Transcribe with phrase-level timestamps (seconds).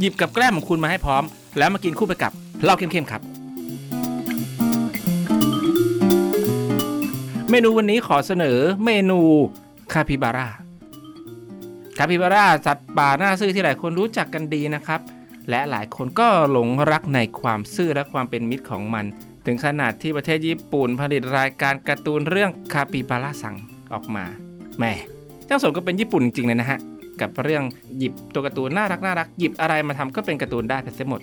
[0.00, 1.24] หยิบกับแกล้มของคุณมาให้พร้อม
[1.58, 3.22] แล้วมากินคู่ไปกับเหล้าเข้มๆครับ
[7.50, 9.20] เมนูวันนี้ขอเสนอเมนู
[9.92, 10.48] คาปิบาร่า
[11.98, 15.00] คาปิบาร่าสัตว์ป่าหน้าซื่อที่หลายคนรู้จักกันดีนะครับ
[15.50, 19.04] และหลายคนก็หลงรักในความซื่อและความเป็นมิตรของมัน
[19.46, 23.56] ถึงขนาดที่ประเทศญี่ปุ่นผลิตรายการการ์ตูนเรื่องคาปิบาร่าสัง
[23.92, 24.24] ออกมา
[24.78, 24.92] แหม่
[25.46, 26.78] เจ้าสมกับเป็นญี่ปุ่นจริงๆเลยนะฮะ
[27.20, 27.62] กับเรื่อง
[27.98, 31.20] หยิบตัวการ์ตูนน่ารักน่ารักหยิบอะไรมาทำก็เป็นการ์ตูนได้ไปเสียหมด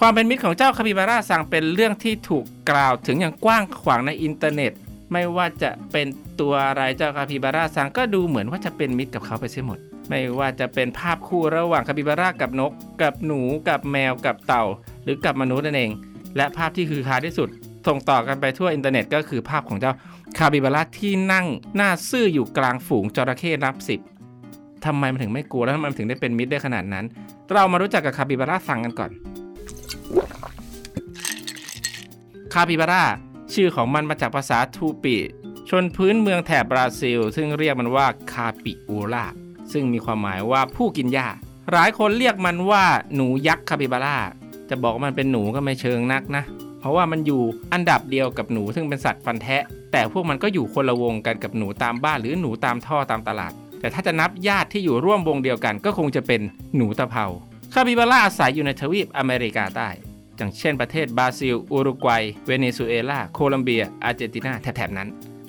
[0.00, 4.72] ความเป็นมิตรของเจ้าคาปิบาร่าซังเป็นเรื่องที่ถูกกล่าวถึงอย่างกว้างขวางในอินเทอร์เน็ต
[5.12, 6.06] ไม่ว่าจะเป็น
[6.40, 9.78] ตัวอะไรเจ้าคาปิบาร่าซังก็ดูเหมือนว่าจะเป็นมิตรกับเขาไปเสียหมด
[10.08, 14.64] ไม่ว่าจะเป็นภาพคู่ระหว่างคาปิบาร่ากับนก กับหนูกับแมวกับเต่า
[15.04, 15.90] หรือกับมนุษย์นั่นเอง
[16.36, 17.48] และภาพที่ฮือฮาที่สุด
[17.86, 19.92] ส่งต่อกันไปทั่วอินเทอร์เน็ตก็คือภาพของเจ้า
[20.38, 24.00] คาปิบาร่าที่นั่งหน้าซื่ออยู่กลางฝูงจระเข้นับสิบ
[24.86, 27.04] ทำไมมันถึงไม่กลัวแล้วทำไมมันถึงได้เป็นมิตรได้ขนาดนั้น
[27.52, 29.10] เรามารู้จักกับคาปิบาร่าสังกันก่อน
[32.52, 33.02] คาปิบาร่า
[33.54, 35.16] ชื่อของมันมาจากภาษาทูปิ
[35.70, 39.26] ชนพื้นเมืองแถบบราซิล ซึ่งเรียกมันว่าคาปิโอลา
[39.72, 41.28] ซึ่งมีความหมายว่าผู้กินหญ้า
[41.72, 44.16] หลายคนเรียกมันว่าหนูยักษ์คาปิบาร่า
[44.70, 46.44] จะบอกว่ามันเป็นหนูก็ไม่เชิงนักนะ
[46.80, 47.42] เพราะว่ามันอยู่
[47.72, 56.40] อันดับเดียวกับหนูซึ่งเป็นสัตว์ฟันแทะ แต่พวกมันก็อยู่คนละวงกันกับหนูตามบ้านหรือหนูตามท่อตามตลาด แต่ถ้าจะนับญาติที่อยู่ร่วมวงเดียวกัน ก็คงจะเป็น
[56.76, 57.26] หนูตะเภา
[57.74, 59.88] คาปิบาร่าอาศัยอยู่ในทวีปอเมริกาใต้
[60.36, 65.08] อย่างเช่นประเทศบราซิล อุรุกวัย เวเนซุเอลา โคลัมเบีย อาร์เจนตินาแถบนั้น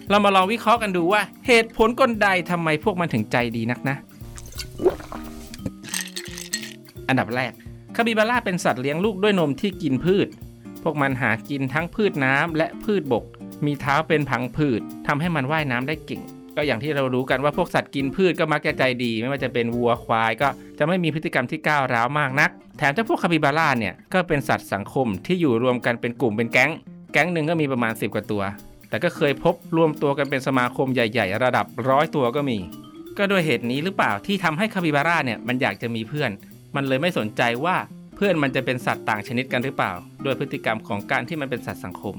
[0.09, 3.95] เรามาลองวิเคราะห์กันดูว่า เหตุผลกลใดทำไมพวกมันถึงใจดีนักนะ
[7.07, 7.51] อันดับแรก
[7.95, 10.27] คาปิบาร่าเป็นสัตว์เลี้ยงลูกด้วยนมที่กินพืช
[10.83, 13.23] พวกมันหากินทั้งพืชน้ำและพืชบก
[13.65, 16.21] มีเท้าเป็นผังผืดทำให้มันว่ายน้ำได้เก่ง
[16.59, 20.47] ก็อย่างที่เรารู้กันว่าพวกสัตว์กินพืชก็มักจะใจดี ไม่ว่าจะเป็นวัวควายก็
[20.79, 26.71] จะไม่มีพฤติกรรมที่ก้าวร้าวมากนัก แถมเจ้าพวกคาปิบาร่าเนี่ยก็เป็นสัตว์สังคมที่อยู่รวมกันเป็นกลุ่มเป็นแก๊ง
[27.13, 28.43] แก๊งหนึ่งก็มีประมาณ 10 กว่าตัว
[28.89, 32.57] แต่ก็เคยพบรวมตัวกันเป็นสมาคมใหญ่ ๆ ระดับร้อยตัวก็มี
[33.17, 36.31] ก็ด้วยเหตุนี้หรือเปล่าที่ทำให้คาปิบาร่าเนี่ยมันอยากจะมีเพื่อน
[36.75, 37.75] มันเลยไม่สนใจว่า
[38.15, 39.91] เพื่อนมันจะเป็นสัตว์ต่างชนิดกันหรือเปล่า
[40.25, 42.15] ด้วยพฤติกรรมของการที่มันเป็นสัตว์สังคม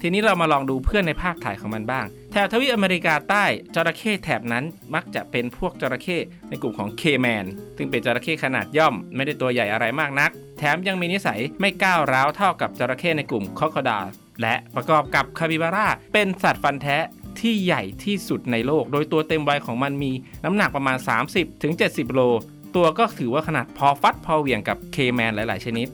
[0.00, 4.64] ทีนี้เรามาลองดูเพื่อนในภาพถ่ายของมันบ้าง แถบทวีปอเมริกาใต้จระเข้แถบนั้น
[4.94, 6.18] มักจะเป็นพวกจระเข้
[6.48, 7.44] ในกลุ่มของเคแมน
[7.76, 13.98] ซึ่งเป็นจระเข้ขนาดย่อม ไม่ได้ตัวใหญ่อะไรมากนัก แถมยังมีนิสัยไม่ก้าวร้าวเท่ากับจระเข้ในกลุ่มคอคอดา
[14.42, 16.96] และประกอบกับคาปิบาร่าเป็นสัตว์ฟันแท้
[17.40, 20.12] ที่ใหญ่ที่สุดในโลก โดยตัวเต็มวัยของมันมี
[20.44, 20.96] น้ำหนักประมาณ
[21.56, 22.20] 30-70 โล
[22.76, 25.88] ตัวก็ถือว่าขนาดพอฟัดพอเหวี่ยงกับเคแมนหลาย ๆ ชนิด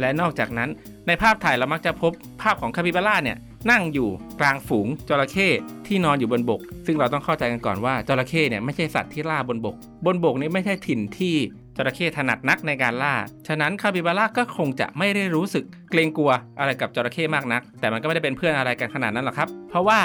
[0.00, 0.70] และนอกจากนั้น
[1.06, 3.36] ในภาพถ่ายเรามักจะพบภาพของคาปิบาร่าเนี่ย
[3.70, 4.08] นั่งอยู่
[4.40, 5.48] กลางฝูงจระเข้
[5.86, 9.74] ที่นอนอยู่บนบก ซึ่งเราต้องเข้าใจกันก่อนว่าจระเข้เนี่ยไม่ใช่สัตว์ที่ล่าบนบก
[10.06, 11.34] บนบกนี้ไม่ใช่ถิ่นที่
[11.76, 13.14] จระเข้ถนัดนักในการล่า
[13.48, 20.00] ฉะนั้นคาปิบาร่าก็คงจะไม่ได้รู้สึกเกรงกลัวอะไรกับจระเข้มากนัก แต่มันก็ไม่ได้เป็นเพื่อนอะไรกันขนาดนั้นหรอกครับ เพราะว่า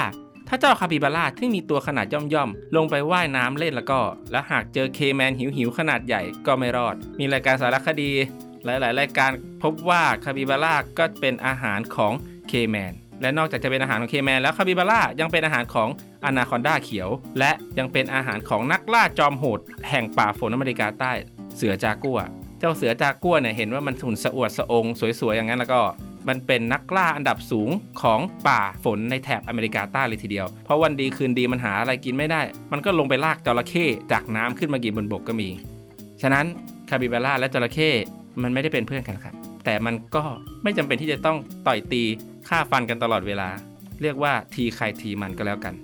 [0.48, 4.00] ถ้าเจ้าคาปิบาร่าที่มีตัวขนาดย่อมๆ ลงไปว่ายน้ำเล่นแล้วก็
[4.32, 8.12] และหากเจอเคแมนหิวๆ ขนาดใหญ่ก็ไม่รอด มีรายการสารคดี
[8.64, 9.30] หลายๆ รายการ
[9.62, 12.12] พบว่าคาปิบาร่าก็เป็นอาหารของ
[12.48, 12.92] เคแมน
[13.22, 15.88] และนอกจากจะเป็นอาหารของเคแมนแล้วคาปิบาร่ายังเป็นอาหารของ
[16.24, 17.08] อนาคอนดาเขียว
[17.38, 19.60] และยังเป็นอาหารของนักล่าจอมโหด
[19.90, 21.12] แห่งป่าฝนอเมริกาใต้
[21.56, 22.18] เสือจากัว
[22.58, 24.84] เจ้าเสือจากัวเนี่ยเห็นว่ามันหุ่นสะอวดสะอง
[25.20, 25.80] สวยๆอย่างนั้นแล้วก็
[26.28, 27.70] มันเป็นนักล่าอันดับสูง
[28.02, 32.40] ของป่าฝนในแถบอเมริกาใต้เลยทีเดียว เพราะวันดีคืนดีมันหาอะไรกินไม่ได้
[32.72, 35.48] มันก็ลงไปลากจระเข้จากน้ำขึ้นมากินบนบกก็มี
[36.22, 36.46] ฉะนั้น
[36.88, 37.90] คาปิบาร่าและจระเข้
[38.42, 40.22] มันไม่ได้เป็นเพื่อนกันครับ แต่มันก็
[40.62, 41.36] ไม่จำเป็นที่จะต้อง
[41.66, 42.02] ต่อยตี
[42.48, 43.48] ฆ่าฟันกันตลอดเวลา
[44.02, 45.74] เรียกว่าทีใครทีมันก็แล้วกัน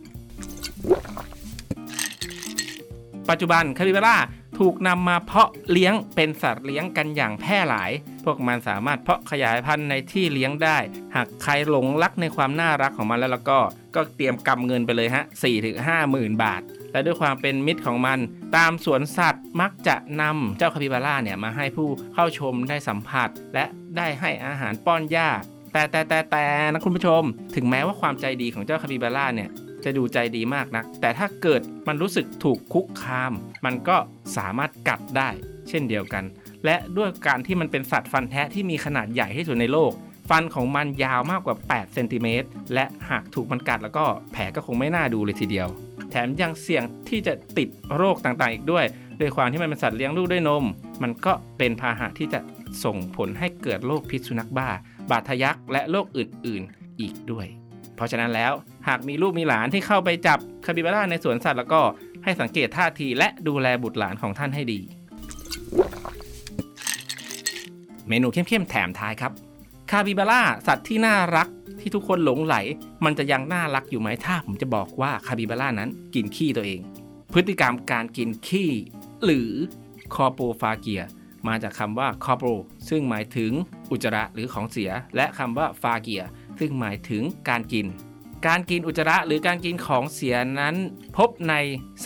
[3.28, 4.16] ปัจจุบันคาปิบาร่า
[4.58, 7.90] ถูกนำมาเพาะเลี้ยงเป็นสัตว์เลี้ยงกันอย่างแพร่หลาย
[8.24, 10.78] พวกมันสามารถเพาะขยายพันธุ์ในที่เลี้ยงได้
[11.14, 13.58] หากใครหลงรักในความน่ารักของมันแล้วแล้วก็
[13.94, 18.18] ก็เตรียมกำเงินไปเลยฮะ4ถึง5หมื่นบาท และด้วยความเป็นมิตรของมัน
[18.56, 23.64] ตามสวนสัตว์มักจะนำเจ้าคาปิบาร่าเนี่ยมาให้ผู้เข้าชมได้สัมผัส และ
[23.96, 25.28] ได้ให้อาหารป้อนหญ้า
[25.72, 27.22] แต่แต่แต่แต่นะคุณผู้ชม
[27.56, 29.50] ถึงแม้ว่าความใจดีของเจ้าคาปิบาร่าเนี่ย
[29.84, 33.32] จะดูใจดีมากนะแต่ถ้าเกิดมันรู้สึกถูกคุกคาม
[33.64, 33.96] มันก็
[34.36, 35.28] สามารถกัดได้
[35.68, 36.24] เช่นเดียวกัน
[36.64, 39.92] และด้วยการที่มันเป็นสัตว์ฟันแท้ที่มีขนาดใหญ่ที่สุดในโลก
[40.30, 45.68] ฟันของมันยาวมากกว่า 8 เซนติเมตร และหากถูกมันกัดแล้วก็แผลก็คงไม่น่าดูเลยทีเดียว
[46.10, 48.84] แถมยังเสี่ยงที่จะติดโรคต่างๆ อีกด้วย
[49.20, 50.64] ด้วยความที่มันเป็นสัตว์เลี้ยงลูกด้วยนม
[51.02, 52.40] มันก็เป็นพาหะที่จะ
[52.84, 54.68] ส่งผลให้เกิดโรคพิษสุนัขบ้า
[55.10, 57.46] บาดทะยักและโรคอื่นๆอีกด้วย
[57.96, 58.52] เพราะฉะนั้นแล้ว
[58.88, 61.80] หากมีลูกมีหลานที่เข้าไปจับคาปิบาร่าในสวนสัตว์แล้วก็
[62.24, 64.80] ให้สังเกตท่าทีและดูแลบุตรหลานของท่านให้ดี
[68.08, 69.32] เมนูเข้มๆแถมท้ายครับ
[69.90, 71.48] คาบิบาร่าสัตว์ที่น่ารัก
[71.80, 72.56] ที่ทุกคนหลงไหล
[73.04, 76.80] มันจะยังน่ารักอยู่ไหมถ้าผมจะบอกว่าคาบิบาร่านั้นกินขี้ตัวเอง
[77.32, 78.70] พฤติกรรมการกินขี้
[79.24, 79.50] หรือ
[80.14, 81.02] คอโปฟาเกีย
[81.48, 82.44] มาจากคำว่าคอโป
[82.88, 83.52] ซึ่งหมายถึง
[83.90, 86.24] อุจจาระหรือของเสีย และคำว่าฟาเกีย
[86.58, 87.86] ซึ่งหมายถึงการกิน
[88.46, 90.74] การกินอุจจาระหรือการกินของเสียนั้น
[91.16, 91.54] พบใน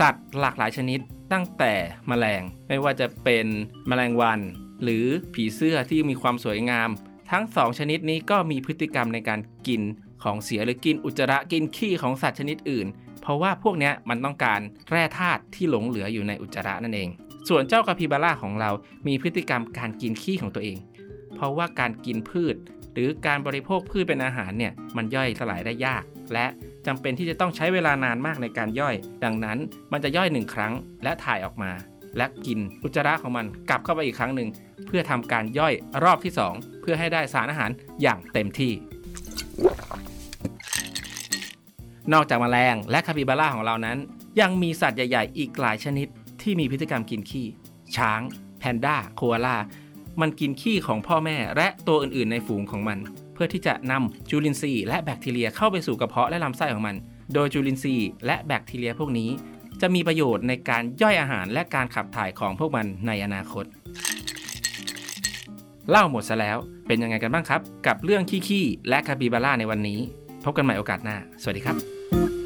[0.00, 1.00] สัตว์หลากหลายชนิด
[1.32, 1.74] ตั้งแต่
[2.08, 3.46] แมลง ไม่ว่าจะเป็น
[3.88, 4.40] แมลงวัน
[4.82, 6.88] หรือผีเสื้อที่มีความสวยงาม
[7.30, 9.82] ทั้งสองชนิดนี้ก็มีพฤติกรรมในการกิน
[10.24, 12.86] ของเสียหรือกินอุจจาระกินขี้ของสัตว์ชนิดอื่น
[13.22, 14.60] เพราะว่าพวกนี้มันต้องการ
[14.90, 17.08] แร่ธาตุที่หลงเหลืออยู่ในอุจจาระนั่นเอง
[17.48, 18.70] ส่วนเจ้ากาพิบาร่าของเรา
[19.06, 20.76] มีพฤติกรรมการกินขี้ของตัวเอง
[21.34, 22.56] เพราะว่าการกินพืช
[22.92, 26.46] หรือการบริโภคพืชเป็นอาหารเนี่ยมันย่อยสลายได้ยาก และ
[26.86, 28.94] จำเป็นที่จะต้องใช้เวลานานมากในการย่อย
[29.24, 29.58] ดังนั้น
[29.92, 30.72] มันจะย่อยหนึ่งครั้ง
[31.02, 31.70] และถ่ายออกมา
[32.16, 34.48] และกินอุจจาระของมันกลับเข้าไปอีกครั้งหนึ่ง
[34.86, 37.70] เพื่อทำการย่อยรอบที่ 2 เพื่อให้ได้สารอาหาร
[38.02, 38.72] อย่างเต็มที่
[42.12, 43.98] นอกจากแมลงและคาปิบาร่าของเรานั้น
[44.40, 46.06] ยังมีสัตว์ใหญ่ ๆ อีกหลายชนิด
[46.42, 47.46] ที่มีพฤติกรรมกินขี้
[47.96, 48.20] ช้าง
[48.58, 49.56] แพนด้า โคอาลา
[50.20, 52.98] มันกินขี้ของพ่อแม่และตัวอื่นๆ ในฝูงของมัน
[53.34, 56.96] เพื่อที่จะนำจุลินทรีย์และแบคทีเรียเข้าไปสู่กระเพาะและลำไส้ของมัน
[57.34, 59.30] โดยจุลินทรีย์และแบคทีเรียพวกนี้
[59.80, 63.64] จะมีประโยชน์ในการย่อยอาหารและการขับถ่ายของพวกมันในอนาคต
[65.90, 66.56] เล่าหมดซะแล้ว
[66.86, 69.98] เป็นยังไงกันบ้างครับ กับเรื่องขี้ๆและคาปิบาร่าในวันนี้
[70.44, 72.43] พบกันใหม่โอกาสหน้า สวัสดีครับ